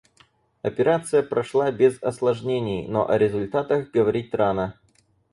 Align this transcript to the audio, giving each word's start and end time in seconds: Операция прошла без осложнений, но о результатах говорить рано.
Операция 0.63 1.21
прошла 1.21 1.71
без 1.71 2.01
осложнений, 2.01 2.87
но 2.87 3.07
о 3.07 3.19
результатах 3.19 3.91
говорить 3.91 4.33
рано. 4.33 4.79